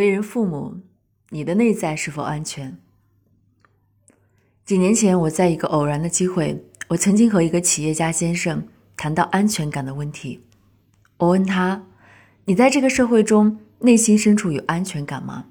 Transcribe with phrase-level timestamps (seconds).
[0.00, 0.78] 为人父母，
[1.28, 2.78] 你的内在是否安全？
[4.64, 8.66] 几年前，我在一个偶然的机会，我曾经和一个企业家先生
[8.96, 10.42] 谈到安全感的问题。
[11.18, 11.84] 我问他
[12.46, 15.48] ：“你在这个社会中，内心深处有安全感吗？”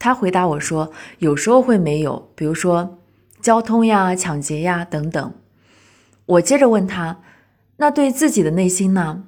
[0.00, 0.90] 他回答我说
[1.20, 2.98] ：“有时候会没有，比如说
[3.40, 5.34] 交通呀、抢劫呀等等。”
[6.26, 7.20] 我接着问他
[7.78, 9.26] ：“那对自己的内心呢？”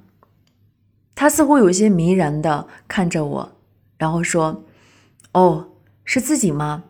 [1.15, 3.56] 他似乎有些迷然的看着我。
[3.97, 4.63] 然后说
[5.33, 5.69] ：“哦，
[6.03, 6.83] 是自己吗？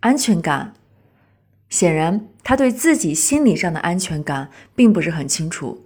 [0.00, 0.72] 安全感。
[1.68, 5.84] 显然，他对自己心理上的安全感并不是很清楚。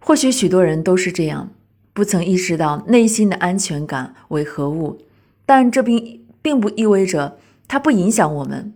[0.00, 1.52] 或许许多人都是这样，
[1.92, 5.02] 不曾意识到内心的安全感为何物。
[5.46, 8.74] 但这并并不意味着它不影响我们。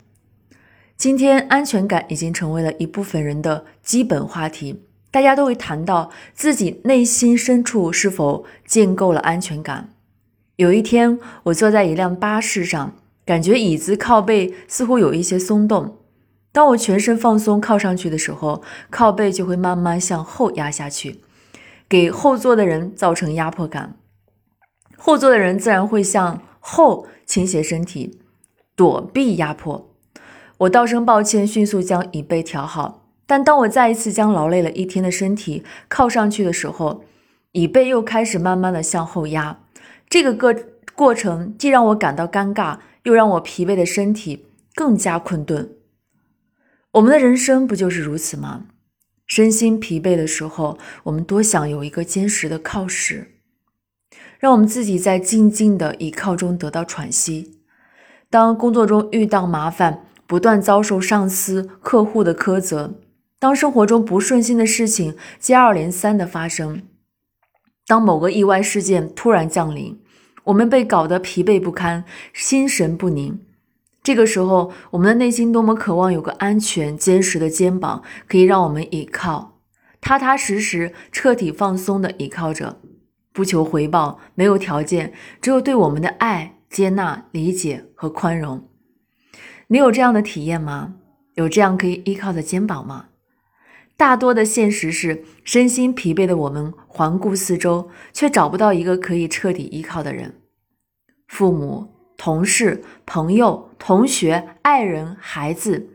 [0.96, 9.94] 今天，安全感已经成为了一部分人的基本话题。”大家都会谈到自己内心深处是否建构了安全感。
[10.58, 12.92] 有一天，我坐在一辆巴士上，
[13.24, 15.98] 感觉椅子靠背似乎有一些松动。
[16.50, 18.60] 当我全身放松靠上去的时候，
[18.90, 21.20] 靠背就会慢慢向后压下去，
[21.88, 23.94] 给后座的人造成压迫感。
[24.96, 28.18] 后座的人自然会向后倾斜身体，
[28.74, 29.88] 躲避压迫。
[30.56, 33.06] 我道声抱歉，迅速将椅背调好。
[33.28, 37.04] 但当我再一次将劳累了一天的身体靠上去的时候，
[37.52, 39.60] 椅背又开始慢慢的向后压。
[40.08, 40.54] 这个过
[40.94, 45.70] 过程既让我感到尴尬，又让我疲惫的身体更加困顿。
[46.92, 48.66] 我们的人生不就是如此吗？
[49.26, 53.32] 身心疲惫的时候，我们多想有一个坚实的靠石，
[54.38, 57.60] 让我们自己在静静的倚靠中得到喘息。
[58.30, 62.94] 当工作中遇到麻烦，不断遭受上司、客户的苛责。
[63.38, 66.82] 当生活中不顺心的事情接二连三的发生，
[67.88, 69.98] 当某个意外事件突然降临，
[70.44, 73.40] 我们被搞得疲惫不堪，心神不宁。
[74.02, 79.58] 这个时候，我们的内心多么渴望有个安全、坚实的肩膀，可以让我们依靠，
[80.02, 82.78] 踏踏实实、彻底放松的依靠着，
[83.32, 88.68] 不求回报，没有条件，只有对我们的爱、接纳、理解和宽容。
[89.68, 90.96] 你有这样的体验吗？
[91.36, 93.06] 有这样可以依靠的肩膀吗？
[93.98, 100.36] 大多的现实是，身心疲惫的我们环顾四周，却找不到一个可以彻底依靠的人。
[101.26, 105.88] 父母、同事、朋友、同学、爱人、孩子，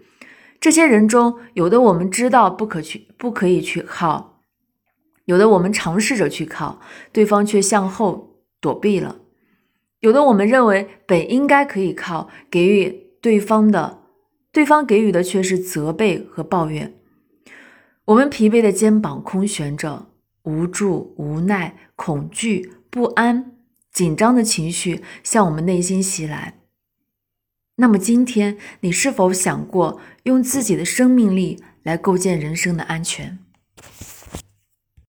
[0.60, 4.42] 这些人中，有的我们知道不可去，不可以去靠；
[5.24, 6.82] 有的我们尝试着去靠，
[7.14, 9.16] 对方却向后躲避了；
[10.02, 14.00] 有的我们认为本应该可以靠，给予对方的，
[14.52, 16.94] 对方给予的却是责备和抱怨。
[18.06, 20.08] 我们疲惫的肩膀空悬着，
[20.44, 23.54] 无助、无奈、恐惧、不安、
[23.94, 26.60] 紧张的情绪向我们内心袭来。
[27.78, 33.40] 那么，今天你是否想过用自己的生命力来构建人生的安全？